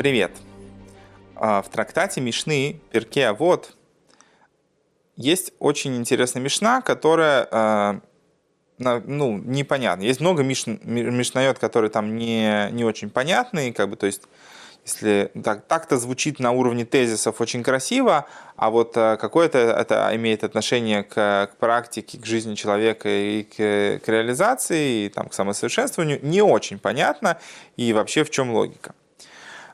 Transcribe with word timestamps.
Привет! 0.00 0.32
А, 1.36 1.60
в 1.60 1.68
трактате 1.68 2.22
Мишны 2.22 2.80
Перке 2.90 3.26
а 3.26 3.34
вот 3.34 3.76
есть 5.14 5.52
очень 5.58 5.94
интересная 5.98 6.42
Мишна, 6.42 6.80
которая 6.80 7.46
а, 7.50 8.00
ну, 8.78 9.36
непонятна. 9.36 10.02
Есть 10.02 10.20
много 10.20 10.42
мишн, 10.42 10.76
мишнает, 10.84 11.58
которые 11.58 11.90
там 11.90 12.16
не, 12.16 12.70
не 12.70 12.82
очень 12.82 13.10
понятные, 13.10 13.74
как 13.74 13.90
бы, 13.90 13.96
то 13.96 14.06
есть 14.06 14.22
если 14.86 15.30
так, 15.44 15.66
так-то 15.66 15.98
звучит 15.98 16.40
на 16.40 16.52
уровне 16.52 16.86
тезисов 16.86 17.42
очень 17.42 17.62
красиво, 17.62 18.26
а 18.56 18.70
вот 18.70 18.94
какое-то 18.94 19.58
это 19.58 20.10
имеет 20.14 20.44
отношение 20.44 21.02
к, 21.02 21.50
к 21.52 21.56
практике, 21.58 22.16
к 22.16 22.24
жизни 22.24 22.54
человека 22.54 23.06
и 23.10 23.42
к, 23.42 24.02
к 24.02 24.08
реализации, 24.08 25.04
и 25.04 25.08
там, 25.10 25.28
к 25.28 25.34
самосовершенствованию, 25.34 26.20
не 26.22 26.40
очень 26.40 26.78
понятно, 26.78 27.38
и 27.76 27.92
вообще 27.92 28.24
в 28.24 28.30
чем 28.30 28.50
логика. 28.52 28.94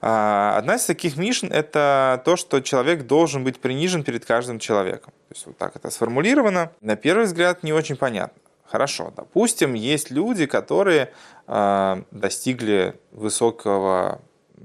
А, 0.09 0.57
одна 0.57 0.77
из 0.77 0.85
таких 0.85 1.17
мишен– 1.17 1.51
это 1.53 2.23
то, 2.25 2.37
что 2.37 2.61
человек 2.61 3.09
должен 3.09 3.43
быть 3.43 3.59
принижен 3.59 4.05
перед 4.05 4.25
каждым 4.25 4.61
человеком. 4.61 5.13
То 5.29 5.35
есть 5.35 5.47
вот 5.47 5.59
так 5.59 5.75
это 5.75 5.91
сформулировано. 5.91 6.71
На 6.81 6.95
первый 6.95 7.25
взгляд 7.25 7.65
не 7.65 7.73
очень 7.73 7.97
понятно. 7.97 8.41
Хорошо, 8.67 9.13
допустим, 9.17 9.75
есть 9.75 10.13
люди, 10.13 10.47
которые 10.47 11.13
а, 11.49 12.05
достигли 12.13 12.95
высокого 13.11 14.21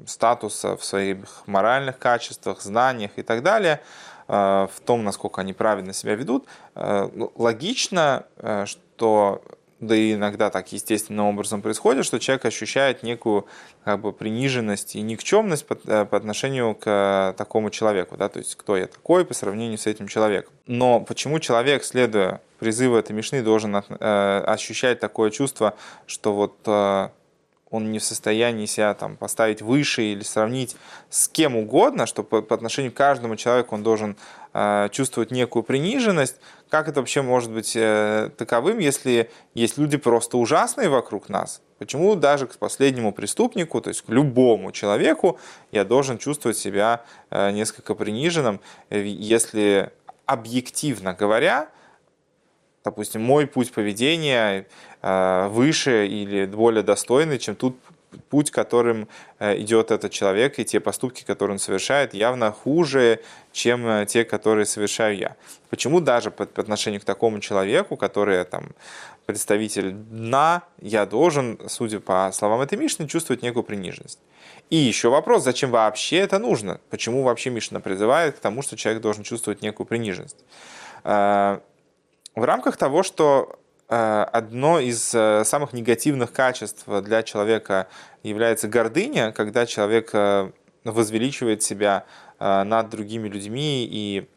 статуса 0.05 0.77
в 0.77 0.83
своих 0.83 1.47
моральных 1.47 1.97
качествах, 1.97 2.61
знаниях 2.61 3.11
и 3.15 3.23
так 3.23 3.41
далее, 3.41 3.81
а, 4.27 4.67
в 4.67 4.79
том, 4.81 5.03
насколько 5.03 5.41
они 5.41 5.53
правильно 5.53 5.91
себя 5.91 6.13
ведут, 6.13 6.45
ну, 6.75 7.31
логично, 7.35 8.27
что 8.65 9.41
да 9.81 9.95
и 9.95 10.13
иногда 10.13 10.49
так 10.49 10.71
естественным 10.71 11.25
образом 11.25 11.61
происходит, 11.61 12.05
что 12.05 12.19
человек 12.19 12.45
ощущает 12.45 13.03
некую 13.03 13.47
как 13.83 13.99
бы, 13.99 14.13
приниженность 14.13 14.95
и 14.95 15.01
никчемность 15.01 15.65
по, 15.65 15.77
э, 15.85 16.05
по 16.05 16.15
отношению 16.15 16.75
к 16.75 17.33
такому 17.37 17.71
человеку, 17.71 18.15
да, 18.15 18.29
то 18.29 18.39
есть 18.39 18.55
кто 18.55 18.77
я 18.77 18.87
такой 18.87 19.25
по 19.25 19.33
сравнению 19.33 19.79
с 19.79 19.87
этим 19.87 20.07
человеком. 20.07 20.53
Но 20.67 21.01
почему 21.01 21.39
человек, 21.39 21.83
следуя 21.83 22.41
призыву 22.59 22.95
этой 22.95 23.13
Мишны, 23.13 23.41
должен 23.41 23.75
э, 23.75 24.43
ощущать 24.45 24.99
такое 24.99 25.31
чувство, 25.31 25.73
что 26.05 26.33
вот 26.33 26.55
э, 26.67 27.09
он 27.71 27.91
не 27.91 27.99
в 27.99 28.03
состоянии 28.03 28.67
себя 28.67 28.93
там, 28.93 29.15
поставить 29.15 29.61
выше 29.61 30.03
или 30.03 30.23
сравнить 30.23 30.75
с 31.09 31.27
кем 31.27 31.55
угодно, 31.55 32.05
что 32.05 32.21
по, 32.21 32.41
по 32.41 32.53
отношению 32.53 32.91
к 32.91 32.95
каждому 32.95 33.35
человеку 33.37 33.73
он 33.73 33.81
должен 33.81 34.17
э, 34.53 34.89
чувствовать 34.91 35.31
некую 35.31 35.63
приниженность, 35.63 36.35
как 36.71 36.87
это 36.87 37.01
вообще 37.01 37.21
может 37.21 37.51
быть 37.51 37.73
э, 37.75 38.29
таковым, 38.37 38.79
если 38.79 39.29
есть 39.53 39.77
люди 39.77 39.97
просто 39.97 40.37
ужасные 40.37 40.87
вокруг 40.87 41.27
нас? 41.27 41.61
Почему 41.79 42.15
даже 42.15 42.47
к 42.47 42.57
последнему 42.57 43.11
преступнику, 43.11 43.81
то 43.81 43.89
есть 43.89 44.03
к 44.03 44.09
любому 44.09 44.71
человеку, 44.71 45.37
я 45.73 45.83
должен 45.83 46.17
чувствовать 46.17 46.57
себя 46.57 47.03
э, 47.29 47.51
несколько 47.51 47.93
приниженным, 47.93 48.61
э, 48.89 49.03
если 49.05 49.91
объективно 50.25 51.13
говоря, 51.13 51.67
допустим, 52.85 53.21
мой 53.21 53.47
путь 53.47 53.73
поведения 53.73 54.65
выше 55.01 56.07
или 56.07 56.45
более 56.45 56.83
достойный, 56.83 57.37
чем 57.37 57.55
тут 57.55 57.75
путь, 58.29 58.51
которым 58.51 59.07
э, 59.39 59.57
идет 59.59 59.91
этот 59.91 60.11
человек, 60.11 60.59
и 60.59 60.65
те 60.65 60.79
поступки, 60.79 61.23
которые 61.23 61.55
он 61.55 61.59
совершает, 61.59 62.13
явно 62.13 62.51
хуже, 62.51 63.19
чем 63.51 63.87
э, 63.87 64.05
те, 64.05 64.23
которые 64.23 64.65
совершаю 64.65 65.17
я. 65.17 65.35
Почему 65.69 65.99
даже 65.99 66.31
по, 66.31 66.43
отношению 66.43 67.01
к 67.01 67.05
такому 67.05 67.39
человеку, 67.39 67.97
который 67.97 68.43
там 68.45 68.69
представитель 69.25 69.91
дна, 69.91 70.63
я 70.81 71.05
должен, 71.05 71.59
судя 71.67 71.99
по 71.99 72.31
словам 72.33 72.61
этой 72.61 72.77
Мишны, 72.77 73.07
чувствовать 73.07 73.41
некую 73.43 73.63
приниженность. 73.63 74.19
И 74.69 74.75
еще 74.75 75.09
вопрос, 75.09 75.43
зачем 75.43 75.71
вообще 75.71 76.17
это 76.17 76.39
нужно? 76.39 76.79
Почему 76.89 77.23
вообще 77.23 77.49
Мишна 77.49 77.79
призывает 77.79 78.37
к 78.37 78.39
тому, 78.39 78.61
что 78.61 78.77
человек 78.77 79.01
должен 79.01 79.23
чувствовать 79.23 79.61
некую 79.61 79.85
приниженность? 79.85 80.37
В 82.35 82.43
рамках 82.43 82.77
того, 82.77 83.03
что 83.03 83.49
э, 83.51 83.60
одно 83.95 84.79
из 84.79 85.13
э, 85.13 85.43
самых 85.43 85.73
негативных 85.73 86.31
качеств 86.31 86.85
для 86.87 87.23
человека 87.23 87.87
является 88.23 88.67
гордыня, 88.67 89.31
когда 89.31 89.65
человек 89.65 90.11
э, 90.13 90.51
возвеличивает 90.83 91.61
себя 91.61 92.05
над 92.39 92.89
другими 92.89 93.27
людьми 93.27 93.87
и 93.87 94.27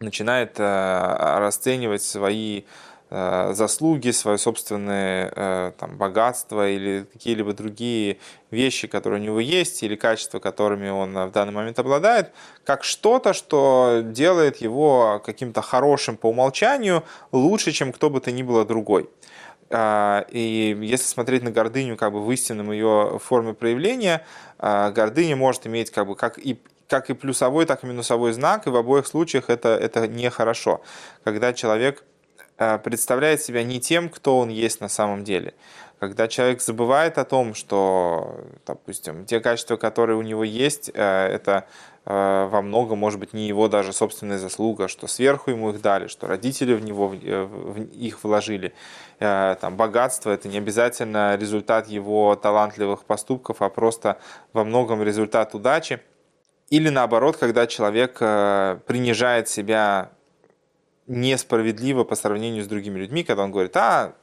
начинает 0.00 0.58
расценивать 0.58 2.02
свои 2.02 2.62
Э, 2.62 2.64
заслуги, 3.10 4.12
свое 4.12 4.38
собственное 4.38 5.32
э, 5.34 5.72
там, 5.76 5.96
богатство 5.96 6.68
или 6.68 7.06
какие-либо 7.12 7.52
другие 7.52 8.18
вещи, 8.52 8.86
которые 8.86 9.20
у 9.20 9.24
него 9.24 9.40
есть, 9.40 9.82
или 9.82 9.96
качества, 9.96 10.38
которыми 10.38 10.88
он 10.90 11.12
в 11.26 11.32
данный 11.32 11.52
момент 11.52 11.80
обладает, 11.80 12.30
как 12.64 12.84
что-то, 12.84 13.32
что 13.32 14.02
делает 14.04 14.58
его 14.58 15.20
каким-то 15.26 15.60
хорошим 15.60 16.16
по 16.16 16.28
умолчанию, 16.28 17.02
лучше, 17.32 17.72
чем 17.72 17.92
кто 17.92 18.10
бы 18.10 18.20
то 18.20 18.30
ни 18.30 18.44
было 18.44 18.64
другой. 18.64 19.10
И 19.72 20.78
если 20.80 21.04
смотреть 21.04 21.42
на 21.42 21.52
гордыню 21.52 21.96
как 21.96 22.12
бы 22.12 22.20
в 22.20 22.30
истинном 22.32 22.72
ее 22.72 23.20
форме 23.22 23.54
проявления, 23.54 24.24
гордыня 24.58 25.36
может 25.36 25.66
иметь 25.66 25.90
как 25.90 26.08
бы 26.08 26.16
как 26.16 26.38
и 26.38 26.60
как 26.88 27.08
и 27.08 27.14
плюсовой, 27.14 27.66
так 27.66 27.84
и 27.84 27.86
минусовой 27.86 28.32
знак, 28.32 28.66
и 28.66 28.70
в 28.70 28.74
обоих 28.74 29.06
случаях 29.06 29.48
это, 29.48 29.68
это 29.68 30.08
нехорошо. 30.08 30.80
Когда 31.22 31.52
человек 31.52 32.02
Э, 32.02 32.09
представляет 32.82 33.40
себя 33.40 33.62
не 33.62 33.80
тем, 33.80 34.08
кто 34.08 34.38
он 34.38 34.50
есть 34.50 34.80
на 34.80 34.88
самом 34.88 35.24
деле. 35.24 35.54
Когда 36.00 36.28
человек 36.28 36.62
забывает 36.62 37.18
о 37.18 37.26
том, 37.26 37.54
что, 37.54 38.40
допустим, 38.66 39.26
те 39.26 39.38
качества, 39.38 39.76
которые 39.76 40.16
у 40.16 40.22
него 40.22 40.44
есть, 40.44 40.90
э, 40.94 41.26
это 41.26 41.66
э, 42.06 42.48
во 42.50 42.62
многом, 42.62 42.98
может 42.98 43.20
быть, 43.20 43.34
не 43.34 43.46
его 43.46 43.68
даже 43.68 43.92
собственная 43.92 44.38
заслуга, 44.38 44.88
что 44.88 45.06
сверху 45.06 45.50
ему 45.50 45.70
их 45.70 45.82
дали, 45.82 46.06
что 46.06 46.26
родители 46.26 46.72
в 46.72 46.82
него 46.82 47.08
в 47.08 47.80
их 47.82 48.24
вложили. 48.24 48.72
Там, 49.18 49.76
богатство– 49.76 50.30
это 50.32 50.48
не 50.48 50.56
обязательно 50.56 51.36
результат 51.36 51.86
его 51.88 52.34
талантливых 52.34 53.04
поступков, 53.04 53.60
а 53.60 53.68
просто 53.68 54.16
во 54.54 54.64
многом 54.64 55.02
результат 55.02 55.54
удачи. 55.54 56.00
Или 56.70 56.88
наоборот, 56.88 57.36
когда 57.36 57.66
человек 57.66 58.14
принижает 58.14 59.50
себя 59.50 60.12
несправедливо 61.10 62.04
по 62.04 62.14
сравнению 62.14 62.62
с 62.62 62.68
другими 62.68 62.98
людьми, 63.00 63.24
когда 63.24 63.42
он 63.42 63.50
говорит, 63.50 63.76
а, 63.76 64.14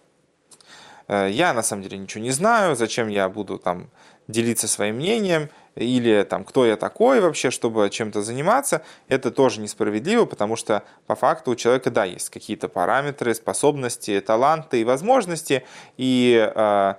э, 1.08 1.30
я 1.32 1.54
на 1.54 1.62
самом 1.62 1.84
деле 1.84 1.98
ничего 1.98 2.24
не 2.24 2.32
знаю, 2.32 2.76
зачем 2.78 3.10
я 3.10 3.28
буду 3.28 3.60
там 3.60 3.90
делиться 4.30 4.68
своим 4.68 4.96
мнением, 4.96 5.50
или 5.76 6.24
там, 6.24 6.44
кто 6.46 6.66
я 6.66 6.78
такой 6.78 7.20
вообще, 7.20 7.52
чтобы 7.52 7.90
чем-то 7.90 8.22
заниматься, 8.22 8.84
это 9.10 9.32
тоже 9.32 9.60
несправедливо, 9.60 10.26
потому 10.26 10.56
что 10.56 10.84
по 11.08 11.16
факту 11.16 11.52
у 11.52 11.56
человека, 11.56 11.92
да, 11.92 12.06
есть 12.06 12.30
какие-то 12.30 12.70
параметры, 12.70 13.36
способности, 13.36 14.20
таланты 14.22 14.82
и 14.82 14.86
возможности, 14.86 15.64
и 15.98 16.52
э, 16.56 16.94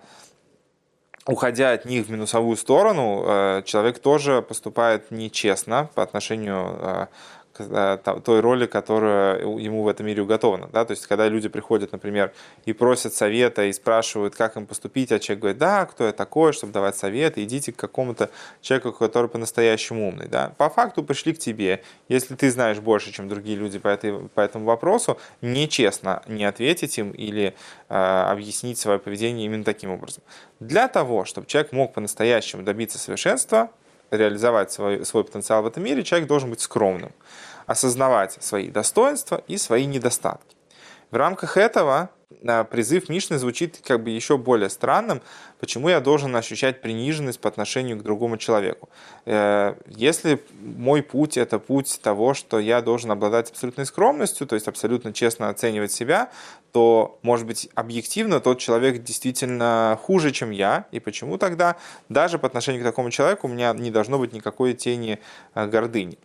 уходя 1.27 1.73
от 1.73 1.87
них 1.87 2.07
в 2.07 2.11
минусовую 2.11 2.57
сторону, 2.57 3.25
э, 3.27 3.63
человек 3.65 3.99
тоже 3.99 4.43
поступает 4.43 5.11
нечестно 5.11 5.91
по 5.95 6.03
отношению 6.03 6.79
э, 6.79 7.07
той 7.59 8.41
роли, 8.41 8.67
которая 8.67 9.41
ему 9.41 9.83
в 9.83 9.89
этом 9.89 10.07
мире 10.07 10.23
уготована. 10.23 10.69
Да? 10.73 10.85
То 10.85 10.93
есть, 10.93 11.07
когда 11.07 11.29
люди 11.29 11.49
приходят, 11.49 11.93
например, 11.93 12.33
и 12.65 12.73
просят 12.73 13.15
совета, 13.15 13.65
и 13.65 13.73
спрашивают, 13.73 14.35
как 14.35 14.57
им 14.57 14.67
поступить, 14.67 15.13
а 15.13 15.19
человек 15.19 15.41
говорит, 15.41 15.59
да, 15.59 15.87
кто 15.87 16.07
я 16.07 16.13
такой, 16.13 16.53
чтобы 16.53 16.73
давать 16.73 16.97
советы, 16.97 17.43
идите 17.45 17.73
к 17.73 17.77
какому-то 17.77 18.31
человеку, 18.61 18.93
который 18.93 19.29
по-настоящему 19.29 20.09
умный. 20.09 20.29
Да? 20.29 20.53
По 20.57 20.69
факту 20.71 21.03
пришли 21.03 21.33
к 21.33 21.39
тебе. 21.39 21.83
Если 22.09 22.35
ты 22.35 22.51
знаешь 22.51 22.79
больше, 22.79 23.13
чем 23.13 23.29
другие 23.29 23.57
люди 23.57 23.79
по, 23.79 23.89
этой, 23.89 24.29
по 24.29 24.41
этому 24.41 24.65
вопросу, 24.65 25.19
нечестно 25.43 26.23
не 26.27 26.45
ответить 26.45 26.99
им 26.99 27.11
или 27.11 27.55
э, 27.89 27.95
объяснить 27.95 28.79
свое 28.79 28.99
поведение 28.99 29.47
именно 29.47 29.65
таким 29.65 29.91
образом. 29.91 30.23
Для 30.61 30.89
того, 30.89 31.25
чтобы 31.25 31.47
человек 31.47 31.73
мог 31.73 31.93
по-настоящему 31.93 32.63
добиться 32.63 32.99
совершенства, 32.99 33.71
реализовать 34.11 34.73
свой, 34.73 35.05
свой 35.05 35.25
потенциал 35.25 35.63
в 35.63 35.67
этом 35.67 35.83
мире, 35.85 36.03
человек 36.03 36.29
должен 36.29 36.51
быть 36.51 36.61
скромным 36.61 37.13
осознавать 37.67 38.43
свои 38.43 38.69
достоинства 38.69 39.43
и 39.47 39.59
свои 39.59 39.85
недостатки. 39.85 40.57
В 41.11 41.17
рамках 41.17 41.57
этого 41.57 42.11
призыв 42.71 43.09
Мишны 43.09 43.39
звучит 43.39 43.81
как 43.85 44.03
бы 44.03 44.11
еще 44.11 44.37
более 44.37 44.69
странным, 44.69 45.23
почему 45.61 45.89
я 45.89 46.01
должен 46.01 46.35
ощущать 46.37 46.81
приниженность 46.81 47.41
по 47.41 47.49
отношению 47.49 47.99
к 47.99 48.03
другому 48.03 48.37
человеку. 48.37 48.89
Э, 49.25 49.75
если 49.87 50.41
мой 50.61 51.03
путь– 51.03 51.37
это 51.39 51.59
путь 51.59 52.01
того, 52.03 52.35
что 52.35 52.59
я 52.59 52.83
должен 52.83 53.11
обладать 53.11 53.51
абсолютной 53.51 53.87
скромностью, 53.87 54.47
то 54.47 54.55
есть 54.55 54.69
абсолютно 54.69 55.13
честно 55.13 55.49
оценивать 55.49 55.93
себя, 55.93 56.31
то, 56.73 57.19
может 57.23 57.47
быть, 57.47 57.69
объективно 57.75 58.41
тот 58.41 58.59
человек 58.59 59.03
действительно 59.03 59.99
хуже, 60.03 60.31
чем 60.31 60.51
я, 60.51 60.87
и 60.93 61.01
почему 61.01 61.39
тогда 61.39 61.77
даже 62.09 62.39
по 62.39 62.47
отношению 62.47 62.83
к 62.83 62.85
такому 62.85 63.11
человеку 63.11 63.49
у 63.49 63.51
меня 63.51 63.73
не 63.73 63.91
должно 63.91 64.19
быть 64.19 64.33
никакой 64.33 64.75
тени 64.75 65.19
э, 65.55 65.67
гордыни. 65.67 66.19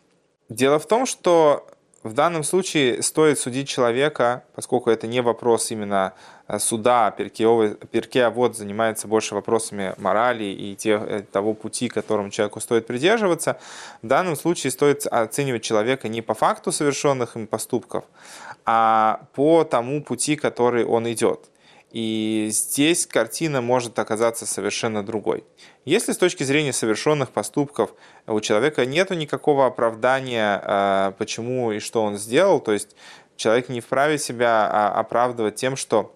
Дело 0.49 0.79
в 0.79 0.85
том, 0.85 1.05
что 1.05 1.65
в 2.03 2.13
данном 2.13 2.43
случае 2.43 3.01
стоит 3.01 3.39
судить 3.39 3.69
человека, 3.69 4.43
поскольку 4.55 4.89
это 4.89 5.07
не 5.07 5.21
вопрос 5.21 5.71
именно 5.71 6.13
э, 6.47 6.59
суда, 6.59 7.11
Перке 7.11 8.29
вот 8.29 8.57
занимается 8.57 9.07
больше 9.07 9.35
вопросами 9.35 9.95
морали 9.97 10.43
и 10.43 10.75
тех, 10.75 11.01
э, 11.01 11.21
того 11.21 11.53
пути, 11.53 11.87
которому 11.87 12.29
человеку 12.29 12.59
стоит 12.59 12.87
придерживаться. 12.87 13.57
В 14.01 14.07
данном 14.07 14.35
случае 14.35 14.71
стоит 14.71 15.07
оценивать 15.07 15.63
человека 15.63 16.09
не 16.09 16.21
по 16.21 16.33
факту 16.33 16.73
совершенных 16.73 17.37
им 17.37 17.47
поступков, 17.47 18.03
а 18.65 19.21
по 19.33 19.63
тому 19.63 20.03
пути, 20.03 20.35
который 20.35 20.85
он 20.85 21.09
идет. 21.09 21.52
И 21.93 22.47
здесь 22.51 23.05
картина 23.05 23.61
может 23.61 23.99
оказаться 23.99 24.47
совершенно 24.47 25.03
другой. 25.03 25.43
Если 25.85 26.11
с 26.11 26.17
точки 26.17 26.43
зрения 26.43 26.73
совершенных 26.73 27.29
поступков 27.29 27.93
у 28.25 28.39
человека 28.41 28.85
нет 28.85 29.11
никакого 29.11 29.67
оправдания, 29.67 30.59
а, 30.63 31.11
почему 31.11 31.71
и 31.71 31.77
что 31.77 32.01
он 32.01 32.17
сделал, 32.17 32.59
то 32.59 32.73
есть 32.73 32.95
человек 33.35 33.69
не 33.69 33.79
вправе 33.79 34.17
себя 34.17 34.67
а, 34.67 34.99
оправдывать 34.99 35.55
тем, 35.55 35.75
что 35.75 36.15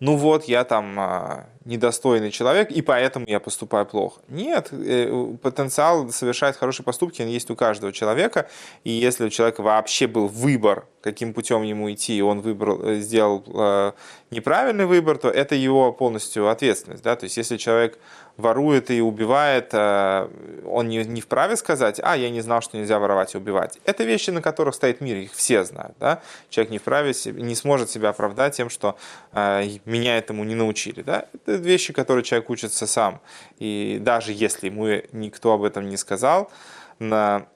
ну 0.00 0.16
вот, 0.16 0.44
я 0.44 0.64
там 0.64 0.98
а, 0.98 1.46
недостойный 1.66 2.30
человек, 2.30 2.70
и 2.70 2.80
поэтому 2.80 3.26
я 3.28 3.40
поступаю 3.40 3.86
плохо. 3.86 4.20
Нет, 4.28 4.68
э, 4.70 5.34
потенциал 5.42 6.08
совершать 6.10 6.56
хорошие 6.56 6.84
поступки, 6.84 7.22
он 7.22 7.28
есть 7.28 7.50
у 7.50 7.56
каждого 7.56 7.92
человека, 7.92 8.48
и 8.84 8.90
если 8.90 9.26
у 9.26 9.30
человека 9.30 9.62
вообще 9.62 10.06
был 10.06 10.28
выбор, 10.28 10.86
каким 11.02 11.34
путем 11.34 11.62
ему 11.62 11.92
идти, 11.92 12.16
и 12.16 12.20
он 12.20 12.40
выбрал, 12.40 12.80
э, 12.82 13.00
сделал 13.00 13.44
э, 13.46 13.92
неправильный 14.30 14.86
выбор, 14.86 15.18
то 15.18 15.28
это 15.28 15.56
его 15.56 15.92
полностью 15.92 16.48
ответственность. 16.48 17.02
Да? 17.02 17.16
То 17.16 17.24
есть 17.24 17.36
если 17.36 17.56
человек 17.56 17.98
ворует 18.36 18.90
и 18.90 19.00
убивает, 19.00 19.72
он 19.72 20.88
не, 20.88 21.20
вправе 21.22 21.56
сказать, 21.56 21.98
а, 22.02 22.18
я 22.18 22.28
не 22.28 22.42
знал, 22.42 22.60
что 22.60 22.76
нельзя 22.76 22.98
воровать 22.98 23.34
и 23.34 23.38
убивать. 23.38 23.78
Это 23.86 24.04
вещи, 24.04 24.28
на 24.28 24.42
которых 24.42 24.74
стоит 24.74 25.00
мир, 25.00 25.16
их 25.16 25.32
все 25.32 25.64
знают. 25.64 25.96
Да? 25.98 26.20
Человек 26.50 26.70
не 26.70 26.78
вправе, 26.78 27.14
не 27.32 27.54
сможет 27.54 27.88
себя 27.88 28.10
оправдать 28.10 28.54
тем, 28.54 28.68
что 28.68 28.98
меня 29.32 30.18
этому 30.18 30.44
не 30.44 30.54
научили. 30.54 31.00
Да? 31.00 31.28
Это 31.32 31.55
вещи, 31.60 31.92
которые 31.92 32.24
человек 32.24 32.50
учится 32.50 32.86
сам. 32.86 33.20
И 33.58 33.98
даже 34.00 34.32
если 34.32 34.66
ему 34.66 35.02
никто 35.12 35.52
об 35.52 35.62
этом 35.62 35.88
не 35.88 35.96
сказал, 35.96 36.50
на, 36.98 37.46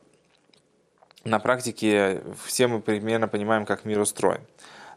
на 1.24 1.38
практике 1.38 2.22
все 2.44 2.66
мы 2.66 2.80
примерно 2.80 3.28
понимаем, 3.28 3.66
как 3.66 3.84
мир 3.84 4.00
устроен. 4.00 4.40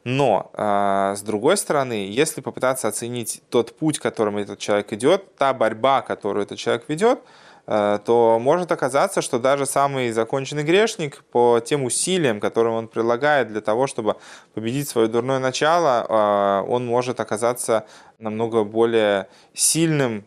Но, 0.03 0.51
э, 0.53 1.15
с 1.15 1.21
другой 1.21 1.55
стороны, 1.55 2.09
если 2.09 2.41
попытаться 2.41 2.87
оценить 2.89 3.41
тот 3.49 3.77
путь, 3.77 3.99
которым 3.99 4.37
этот 4.37 4.59
человек 4.59 4.91
идет, 4.91 5.35
та 5.35 5.53
борьба, 5.53 6.01
которую 6.01 6.43
этот 6.43 6.59
человек 6.59 6.83
ведет, 6.89 7.19
то 7.65 8.39
может 8.41 8.73
оказаться, 8.73 9.21
что 9.21 9.39
даже 9.39 9.65
самый 9.65 10.11
законченный 10.11 10.63
грешник 10.63 11.23
по 11.31 11.61
тем 11.63 11.85
усилиям, 11.85 12.41
которые 12.41 12.73
он 12.73 12.89
прилагает 12.89 13.47
для 13.47 13.61
того, 13.61 13.87
чтобы 13.87 14.17
победить 14.53 14.89
свое 14.89 15.07
дурное 15.07 15.39
начало, 15.39 16.05
э, 16.07 16.69
он 16.69 16.85
может 16.85 17.21
оказаться 17.21 17.85
намного 18.19 18.65
более 18.65 19.27
сильным 19.53 20.25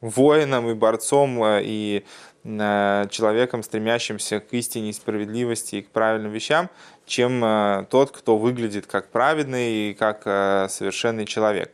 воином 0.00 0.70
и 0.70 0.74
борцом 0.74 1.38
и 1.44 2.04
человеком, 2.42 3.62
стремящимся 3.62 4.40
к 4.40 4.52
истине, 4.54 4.94
справедливости 4.94 5.76
и 5.76 5.82
к 5.82 5.90
правильным 5.90 6.32
вещам, 6.32 6.70
чем 7.04 7.44
э, 7.44 7.84
тот, 7.90 8.12
кто 8.12 8.38
выглядит 8.38 8.86
как 8.86 9.10
праведный 9.10 9.90
и 9.90 9.94
как 9.94 10.22
э, 10.24 10.68
совершенный 10.70 11.26
человек. 11.26 11.70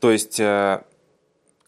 То 0.00 0.10
есть 0.10 0.38
э, 0.38 0.82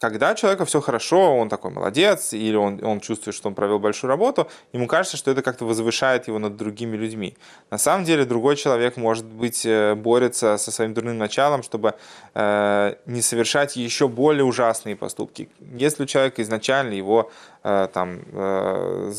когда 0.01 0.33
человека 0.33 0.65
все 0.65 0.81
хорошо, 0.81 1.37
он 1.37 1.47
такой 1.47 1.69
молодец, 1.69 2.33
или 2.33 2.55
он, 2.55 2.83
он 2.83 2.99
чувствует, 3.01 3.35
что 3.35 3.49
он 3.49 3.53
провел 3.53 3.77
большую 3.77 4.09
работу, 4.09 4.49
ему 4.73 4.87
кажется, 4.87 5.15
что 5.15 5.29
это 5.29 5.43
как-то 5.43 5.63
возвышает 5.63 6.27
его 6.27 6.39
над 6.39 6.57
другими 6.57 6.97
людьми. 6.97 7.37
На 7.69 7.77
самом 7.77 8.03
деле 8.03 8.25
другой 8.25 8.55
человек, 8.55 8.97
может 8.97 9.25
быть, 9.25 9.63
э, 9.63 9.93
борется 9.93 10.57
со 10.57 10.71
своим 10.71 10.95
дурным 10.95 11.19
началом, 11.19 11.61
чтобы 11.61 11.93
э, 12.33 12.95
не 13.05 13.21
совершать 13.21 13.75
еще 13.75 14.07
более 14.07 14.43
ужасные 14.43 14.95
поступки. 14.95 15.49
Если 15.59 16.03
у 16.03 16.07
человека 16.07 16.41
изначально 16.41 16.93
его 16.93 17.29
Э, 17.63 17.87
там, 17.93 18.21
э, 18.33 19.11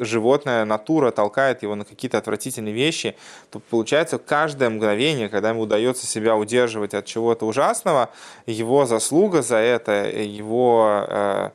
животная 0.00 0.64
натура 0.64 1.10
толкает 1.10 1.62
его 1.62 1.74
на 1.74 1.84
какие-то 1.84 2.16
отвратительные 2.16 2.72
вещи, 2.72 3.16
то 3.50 3.60
получается 3.60 4.16
каждое 4.16 4.70
мгновение, 4.70 5.28
когда 5.28 5.50
ему 5.50 5.60
удается 5.62 6.06
себя 6.06 6.36
удерживать 6.36 6.94
от 6.94 7.04
чего-то 7.04 7.44
ужасного, 7.44 8.08
его 8.46 8.86
заслуга 8.86 9.42
за 9.42 9.56
это, 9.56 9.89
его 9.90 11.52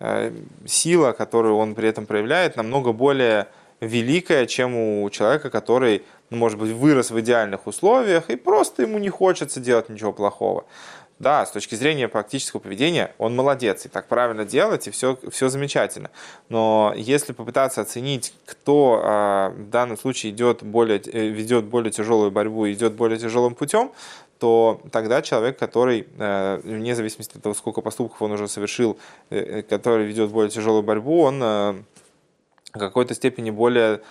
э, 0.00 0.30
сила, 0.66 1.12
которую 1.12 1.56
он 1.56 1.74
при 1.74 1.88
этом 1.88 2.06
проявляет, 2.06 2.56
намного 2.56 2.92
более 2.92 3.46
великая, 3.80 4.46
чем 4.46 4.76
у 4.76 5.10
человека, 5.10 5.50
который, 5.50 6.02
ну, 6.30 6.38
может 6.38 6.58
быть, 6.58 6.70
вырос 6.70 7.10
в 7.10 7.20
идеальных 7.20 7.66
условиях 7.66 8.30
и 8.30 8.36
просто 8.36 8.82
ему 8.82 8.98
не 8.98 9.08
хочется 9.08 9.60
делать 9.60 9.88
ничего 9.88 10.12
плохого. 10.12 10.64
Да, 11.18 11.46
с 11.46 11.50
точки 11.50 11.74
зрения 11.74 12.08
практического 12.08 12.60
поведения 12.60 13.14
он 13.16 13.34
молодец, 13.34 13.86
и 13.86 13.88
так 13.88 14.06
правильно 14.06 14.44
делать, 14.44 14.86
и 14.86 14.90
все, 14.90 15.18
все 15.30 15.48
замечательно. 15.48 16.10
Но 16.50 16.92
если 16.94 17.32
попытаться 17.32 17.80
оценить, 17.80 18.34
кто 18.44 19.00
э, 19.02 19.48
в 19.56 19.70
данном 19.70 19.96
случае 19.96 20.32
идет 20.32 20.62
более, 20.62 20.98
э, 20.98 21.28
ведет 21.28 21.64
более 21.64 21.90
тяжелую 21.90 22.30
борьбу 22.30 22.66
и 22.66 22.74
идет 22.74 22.92
более 22.92 23.18
тяжелым 23.18 23.54
путем, 23.54 23.92
то 24.38 24.82
тогда 24.92 25.22
человек, 25.22 25.58
который, 25.58 26.06
э, 26.18 26.60
вне 26.62 26.94
зависимости 26.94 27.36
от 27.36 27.42
того, 27.42 27.54
сколько 27.54 27.80
поступков 27.80 28.20
он 28.20 28.32
уже 28.32 28.46
совершил, 28.46 28.98
э, 29.30 29.62
который 29.62 30.04
ведет 30.04 30.30
более 30.30 30.50
тяжелую 30.50 30.82
борьбу, 30.82 31.22
он 31.22 31.42
э, 31.42 31.74
в 32.74 32.78
какой-то 32.78 33.14
степени 33.14 33.50
более 33.50 34.02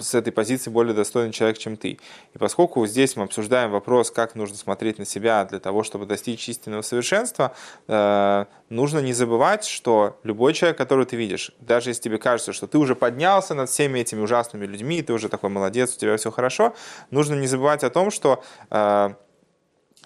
с 0.00 0.14
этой 0.14 0.32
позиции 0.32 0.70
более 0.70 0.94
достойный 0.94 1.32
человек, 1.32 1.58
чем 1.58 1.76
ты. 1.76 1.98
И 2.34 2.38
поскольку 2.38 2.86
здесь 2.86 3.16
мы 3.16 3.24
обсуждаем 3.24 3.70
вопрос, 3.70 4.10
как 4.10 4.34
нужно 4.34 4.56
смотреть 4.56 4.98
на 4.98 5.04
себя 5.04 5.44
для 5.44 5.60
того, 5.60 5.82
чтобы 5.82 6.06
достичь 6.06 6.48
истинного 6.48 6.82
совершенства, 6.82 7.54
э, 7.88 8.44
нужно 8.68 8.98
не 8.98 9.12
забывать, 9.12 9.64
что 9.64 10.18
любой 10.22 10.52
человек, 10.52 10.78
которого 10.78 11.06
ты 11.06 11.16
видишь, 11.16 11.52
даже 11.60 11.90
если 11.90 12.02
тебе 12.02 12.18
кажется, 12.18 12.52
что 12.52 12.66
ты 12.66 12.78
уже 12.78 12.94
поднялся 12.94 13.54
над 13.54 13.70
всеми 13.70 14.00
этими 14.00 14.20
ужасными 14.20 14.66
людьми, 14.66 15.02
ты 15.02 15.12
уже 15.12 15.28
такой 15.28 15.50
молодец, 15.50 15.94
у 15.96 15.98
тебя 15.98 16.16
все 16.16 16.30
хорошо, 16.30 16.74
нужно 17.10 17.34
не 17.34 17.46
забывать 17.46 17.84
о 17.84 17.90
том, 17.90 18.10
что 18.10 18.42
э, 18.70 19.14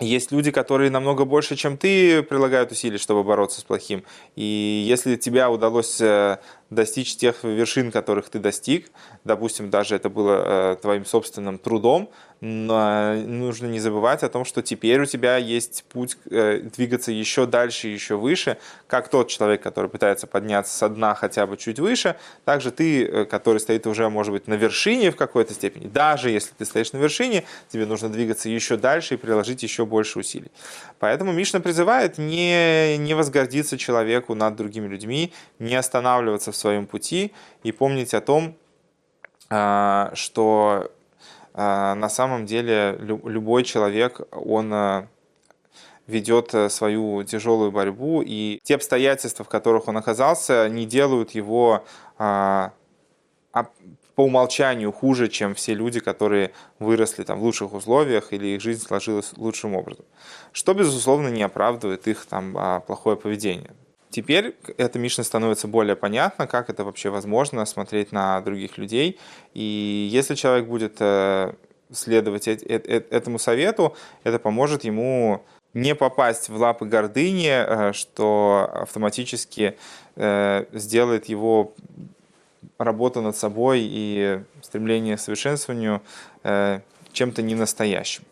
есть 0.01 0.31
люди, 0.31 0.51
которые 0.51 0.91
намного 0.91 1.25
больше, 1.25 1.57
чем 1.57 1.79
ты, 1.79 2.23
прилагают 2.23 2.71
усилий, 2.71 2.99
чтобы 2.99 3.25
бороться 3.25 3.61
с 3.61 3.65
плохим. 3.65 4.05
И 4.35 4.85
если 4.87 5.17
тебе 5.17 5.47
удалось 5.47 6.01
э, 6.03 6.39
достичь 6.71 7.17
тех 7.17 7.45
вершин, 7.45 7.93
которых 7.93 8.29
ты 8.29 8.39
достиг, 8.39 8.91
допустим, 9.25 9.71
даже 9.71 9.97
это 9.97 10.09
было 10.09 10.73
э, 10.73 10.77
твоим 10.81 11.05
собственным 11.05 11.59
трудом, 11.59 12.11
но 12.41 13.15
нужно 13.15 13.67
не 13.67 13.81
забывать 13.81 14.23
о 14.23 14.29
том, 14.29 14.45
что 14.45 14.63
теперь 14.63 15.01
у 15.01 15.07
тебя 15.07 15.37
есть 15.37 15.85
путь 15.89 16.19
э, 16.31 16.61
двигаться 16.77 17.11
еще 17.11 17.47
дальше, 17.47 17.89
еще 17.89 18.17
выше, 18.17 18.59
как 18.89 19.09
тот 19.09 19.29
человек, 19.29 19.63
который 19.63 19.89
пытается 19.89 20.27
подняться 20.27 20.77
со 20.77 20.89
дна 20.89 21.15
хотя 21.15 21.47
бы 21.47 21.57
чуть 21.57 21.79
выше, 21.79 22.17
также 22.45 22.71
ты, 22.71 23.07
э, 23.07 23.25
который 23.25 23.59
стоит 23.59 23.87
уже, 23.87 24.09
может 24.11 24.33
быть, 24.33 24.49
на 24.49 24.55
вершине 24.55 25.11
в 25.11 25.17
какой-то 25.17 25.55
степени, 25.55 25.89
даже 25.89 26.31
если 26.31 26.53
ты 26.59 26.65
стоишь 26.65 26.93
на 26.93 26.99
вершине, 26.99 27.45
тебе 27.69 27.87
нужно 27.87 28.09
двигаться 28.09 28.49
еще 28.49 28.77
дальше 28.77 29.15
и 29.15 29.17
приложить 29.17 29.63
еще 29.63 29.87
больше 29.87 30.19
усилий. 30.19 30.51
Поэтому 30.99 31.33
Мишна 31.33 31.61
призывает 31.61 32.19
не, 32.19 32.99
не 32.99 33.15
возгордиться 33.15 33.79
человеку 33.79 34.35
над 34.35 34.57
другими 34.57 34.87
людьми, 34.89 35.33
не 35.59 35.75
останавливаться 35.75 36.53
в 36.53 36.56
своем 36.57 36.87
пути 36.87 37.33
и 37.63 37.73
помнить 37.73 38.15
о 38.15 38.21
том, 38.21 38.57
а, 39.49 40.11
что 40.15 40.91
а, 41.55 41.95
на 41.95 42.09
самом 42.09 42.47
деле 42.47 42.97
любой 43.01 43.65
человек, 43.65 44.21
он 44.33 44.73
а, 44.73 45.09
ведет 46.07 46.55
свою 46.71 47.23
тяжелую 47.25 47.73
борьбу, 47.73 48.23
и 48.25 48.61
те 48.63 48.77
обстоятельства, 48.77 49.45
в 49.45 49.49
которых 49.49 49.89
он 49.89 49.97
оказался, 49.97 50.69
не 50.69 50.87
делают 50.87 51.33
его 51.33 51.85
по 54.15 54.23
умолчанию 54.25 54.93
хуже, 54.93 55.29
чем 55.29 55.55
все 55.55 55.75
люди, 55.75 56.01
которые 56.01 56.53
выросли 56.79 57.25
там 57.25 57.41
в 57.41 57.43
лучших 57.43 57.73
условиях 57.75 58.33
или 58.33 58.47
их 58.49 58.61
жизнь 58.63 58.87
сложилась 58.87 59.33
лучшим 59.37 59.75
образом. 59.75 60.05
Что, 60.53 60.75
безусловно, 60.75 61.29
не 61.29 61.43
оправдывает 61.43 62.07
их 62.07 62.25
там 62.25 62.83
плохое 62.87 63.17
поведение. 63.17 63.73
Теперь 64.17 64.57
эта 64.79 64.99
Мишна 64.99 65.25
становится 65.25 65.69
более 65.69 65.95
понятно, 65.95 66.47
как 66.47 66.71
это 66.71 66.85
вообще 66.85 67.11
возможно, 67.11 67.67
смотреть 67.67 68.13
на 68.13 68.41
других 68.41 68.79
людей. 68.79 69.19
И 69.53 70.09
если 70.11 70.35
человек 70.35 70.67
будет 70.67 70.97
э, 71.01 71.53
следовать 71.93 72.49
этому 72.49 73.39
совету, 73.39 73.95
это 74.25 74.39
поможет 74.39 74.85
ему 74.85 75.45
не 75.75 75.95
попасть 75.95 76.49
в 76.49 76.57
лапы 76.57 76.87
гордыни, 76.87 77.51
э, 77.51 77.93
что 77.93 78.71
автоматически 78.73 79.77
э, 80.15 80.65
сделает 80.73 81.27
его 81.27 81.75
работу 82.79 83.21
над 83.21 83.37
собой 83.37 83.81
и 83.83 84.41
стремление 84.63 85.19
к 85.19 85.21
совершенствованию 85.21 86.01
чем-то 87.13 87.43
ненастоящим. 87.43 88.25